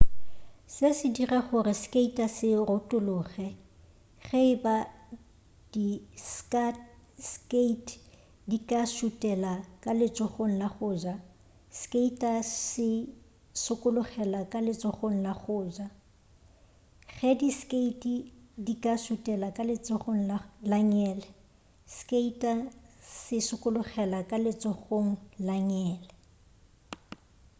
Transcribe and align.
se 0.75 0.87
se 0.99 1.07
dira 1.17 1.39
gore 1.49 1.73
skater 1.83 2.29
se 2.39 2.49
retologe 2.71 3.47
ge 4.25 4.39
eba 4.53 4.75
di 5.73 5.87
skate 7.25 7.91
di 8.49 8.57
ka 8.69 8.81
šutela 8.95 9.53
ka 9.83 9.91
letsogong 9.99 10.53
la 10.61 10.67
go 10.75 10.89
ja 11.03 11.15
skater 11.79 12.37
se 12.67 12.87
sokologela 13.65 14.39
ka 14.51 14.59
letsogong 14.67 15.17
la 15.25 15.33
go 15.43 15.57
ja 15.75 15.87
ge 17.15 17.29
di 17.39 17.49
skate 17.59 18.15
di 18.65 18.73
ka 18.83 18.93
šutela 19.05 19.47
ka 19.57 19.63
letsogong 19.71 20.21
la 20.69 20.79
ngele 20.89 21.29
skater 21.97 22.57
se 23.23 23.37
sokologela 23.49 24.19
ka 24.29 24.37
letsogong 24.45 25.09
la 25.47 25.55
ngele 25.69 26.09